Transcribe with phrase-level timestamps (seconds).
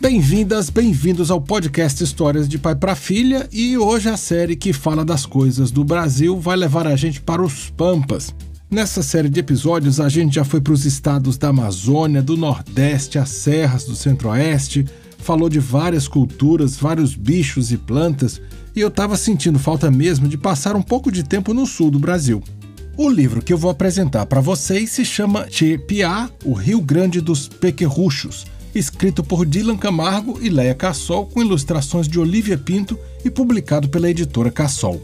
[0.00, 5.04] Bem-vindas, bem-vindos ao podcast Histórias de Pai para Filha e hoje a série que fala
[5.04, 8.34] das coisas do Brasil vai levar a gente para os Pampas.
[8.70, 13.18] Nessa série de episódios a gente já foi para os estados da Amazônia, do Nordeste,
[13.18, 14.86] as serras do Centro-Oeste,
[15.18, 18.40] falou de várias culturas, vários bichos e plantas
[18.74, 21.98] e eu estava sentindo falta mesmo de passar um pouco de tempo no sul do
[21.98, 22.42] Brasil.
[22.96, 27.20] O livro que eu vou apresentar para vocês se chama Che Piá, o Rio Grande
[27.20, 33.30] dos Pequerruchos escrito por Dylan Camargo e Leia Cassol, com ilustrações de Olivia Pinto e
[33.30, 35.00] publicado pela editora Cassol.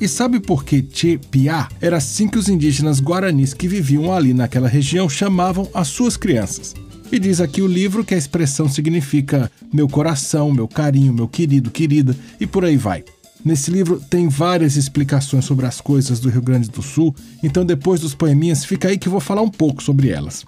[0.00, 4.32] E sabe por que Che Piá era assim que os indígenas guaranis que viviam ali
[4.32, 6.74] naquela região chamavam as suas crianças?
[7.12, 11.70] E diz aqui o livro que a expressão significa meu coração, meu carinho, meu querido,
[11.70, 13.04] querida e por aí vai.
[13.44, 18.00] Nesse livro tem várias explicações sobre as coisas do Rio Grande do Sul, então depois
[18.00, 20.46] dos poeminhas fica aí que vou falar um pouco sobre elas.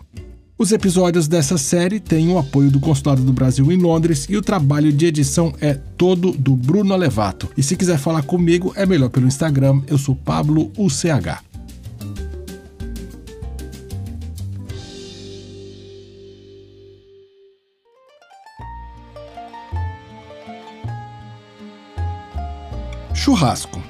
[0.62, 4.41] Os episódios dessa série têm o apoio do Consulado do Brasil em Londres e o
[4.41, 7.51] trabalho de edição é todo do Bruno Alevato.
[7.57, 11.43] E se quiser falar comigo, é melhor pelo Instagram, eu sou Pablo UCH.
[23.13, 23.83] Churrasco.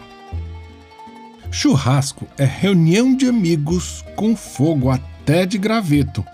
[1.50, 6.25] Churrasco é reunião de amigos com fogo até de graveto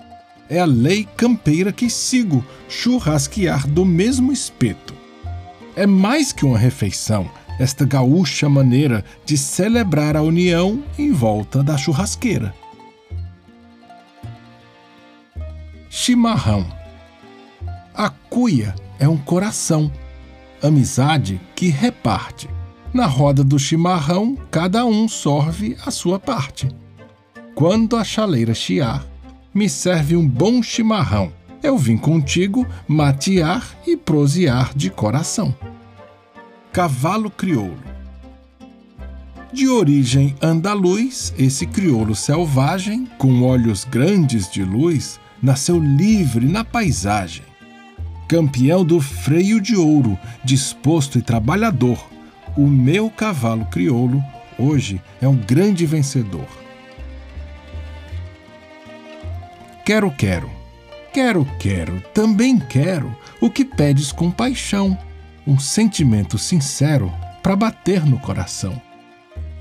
[0.49, 4.95] é a lei campeira que sigo, churrasquear do mesmo espeto.
[5.77, 11.77] É mais que uma refeição, esta gaúcha maneira de celebrar a união em volta da
[11.77, 12.55] churrasqueira.
[15.91, 16.67] Chimarrão.
[17.95, 19.91] A cuia é um coração,
[20.63, 22.49] amizade que reparte.
[22.93, 26.69] Na roda do chimarrão, cada um sorve a sua parte.
[27.55, 29.05] Quando a chaleira chiar,
[29.59, 31.33] me serve um bom chimarrão.
[31.61, 35.53] Eu vim contigo matear e prosear de coração.
[36.73, 37.83] Cavalo crioulo.
[39.53, 47.43] De origem andaluz, esse crioulo selvagem, com olhos grandes de luz, nasceu livre na paisagem.
[48.29, 51.99] Campeão do freio de ouro, disposto e trabalhador,
[52.57, 54.23] o meu cavalo crioulo
[54.57, 56.47] hoje é um grande vencedor.
[59.89, 60.51] Quero, quero.
[61.15, 64.99] Quero, quero, também quero o que pedes com paixão,
[65.47, 67.11] um sentimento sincero
[67.43, 68.79] para bater no coração.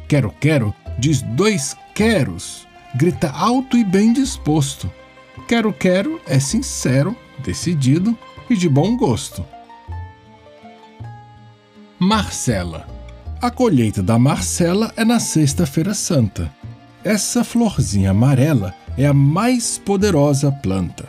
[0.05, 4.91] Quero, quero, diz dois queros, grita alto e bem disposto.
[5.47, 8.13] Quero, quero é sincero, decidido
[8.49, 9.45] e de bom gosto.
[11.97, 12.85] Marcela.
[13.41, 16.53] A colheita da Marcela é na Sexta-feira Santa.
[17.01, 21.07] Essa florzinha amarela é a mais poderosa planta.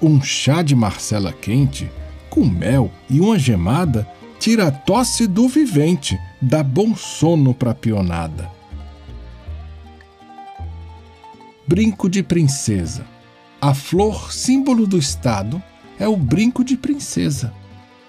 [0.00, 1.90] Um chá de Marcela quente,
[2.30, 4.08] com mel e uma gemada,
[4.38, 8.48] tira a tosse do vivente, dá bom sono para a pionada.
[11.66, 13.04] Brinco de princesa.
[13.60, 15.60] A flor, símbolo do estado,
[15.98, 17.52] é o brinco de princesa.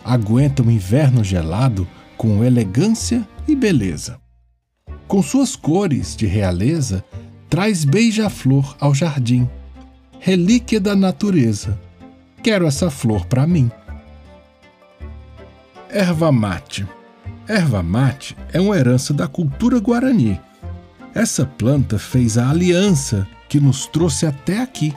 [0.06, 4.20] Aguenta o inverno gelado com elegância e beleza.
[5.08, 7.04] Com suas cores de realeza,
[7.50, 9.50] traz beija-flor ao jardim,
[10.20, 11.80] relíquia da natureza.
[12.44, 13.72] Quero essa flor para mim.
[15.90, 16.86] Erva mate.
[17.48, 20.40] Erva mate é uma herança da cultura guarani.
[21.16, 24.94] Essa planta fez a aliança que nos trouxe até aqui.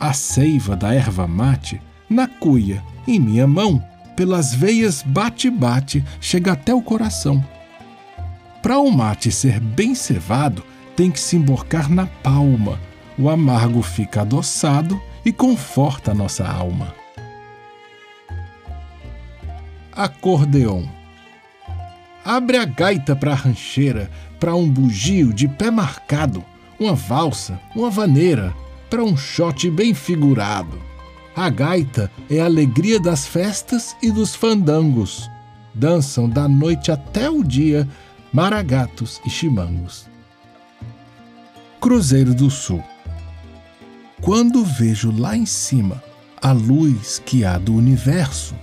[0.00, 3.82] A seiva da erva mate, na cuia, em minha mão,
[4.16, 7.42] pelas veias bate-bate, chega até o coração.
[8.60, 10.64] Para o mate ser bem cevado,
[10.96, 12.80] tem que se emborcar na palma.
[13.18, 16.94] O amargo fica adoçado e conforta a nossa alma.
[19.92, 20.84] Acordeon.
[22.24, 24.10] Abre a gaita para a rancheira,
[24.40, 26.44] para um bugio de pé marcado,
[26.80, 28.54] uma valsa, uma vaneira,
[28.90, 30.80] para um shot bem figurado.
[31.36, 35.30] A gaita é a alegria das festas e dos fandangos.
[35.74, 37.88] Dançam da noite até o dia
[38.32, 40.13] maragatos e chimangos.
[41.84, 42.82] Cruzeiro do Sul.
[44.22, 46.02] Quando vejo lá em cima
[46.40, 48.54] a luz que há do universo,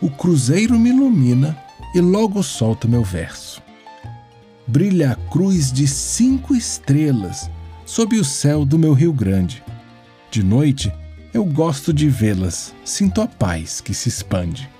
[0.00, 1.58] o cruzeiro me ilumina
[1.96, 3.60] e logo solta meu verso.
[4.68, 7.50] Brilha a cruz de cinco estrelas
[7.84, 9.64] sob o céu do meu Rio Grande.
[10.30, 10.92] De noite
[11.34, 14.70] eu gosto de vê-las, sinto a paz que se expande.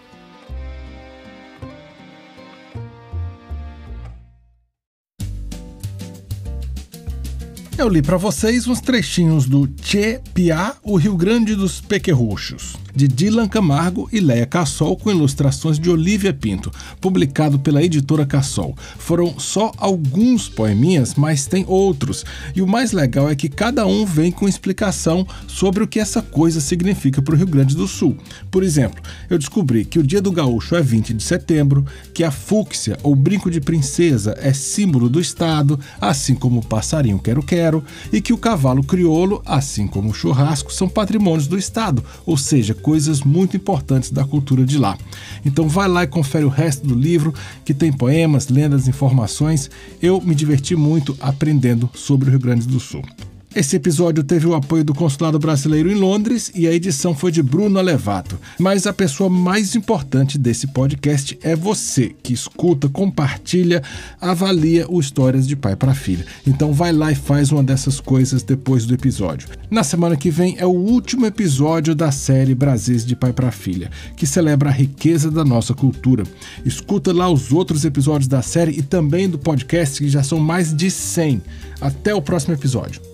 [7.81, 13.09] Eu li para vocês uns trechinhos do Che Piá, o Rio Grande dos Pequerruchos, de
[13.09, 18.77] Dylan Camargo e Leia Cassol, com ilustrações de Olivia Pinto, publicado pela editora Cassol.
[18.99, 22.23] Foram só alguns poeminhas, mas tem outros.
[22.55, 26.21] E o mais legal é que cada um vem com explicação sobre o que essa
[26.21, 28.15] coisa significa para o Rio Grande do Sul.
[28.51, 29.01] Por exemplo,
[29.31, 33.17] eu descobri que o Dia do Gaúcho é 20 de setembro, que a fúcsia ou
[33.17, 37.70] brinco de princesa é símbolo do estado, assim como o passarinho quero-quero
[38.13, 42.75] e que o cavalo crioulo, assim como o churrasco, são patrimônios do Estado, ou seja,
[42.75, 44.99] coisas muito importantes da cultura de lá.
[45.45, 47.33] Então vai lá e confere o resto do livro,
[47.65, 49.71] que tem poemas, lendas, informações.
[50.03, 53.05] Eu me diverti muito aprendendo sobre o Rio Grande do Sul.
[53.53, 57.43] Esse episódio teve o apoio do Consulado Brasileiro em Londres e a edição foi de
[57.43, 58.39] Bruno Alevato.
[58.57, 63.83] Mas a pessoa mais importante desse podcast é você, que escuta, compartilha,
[64.21, 66.25] avalia o Histórias de Pai para Filha.
[66.47, 69.49] Então vai lá e faz uma dessas coisas depois do episódio.
[69.69, 73.91] Na semana que vem é o último episódio da série Brasis de Pai para Filha,
[74.17, 76.23] que celebra a riqueza da nossa cultura.
[76.65, 80.73] Escuta lá os outros episódios da série e também do podcast, que já são mais
[80.73, 81.43] de 100.
[81.81, 83.10] Até o próximo episódio.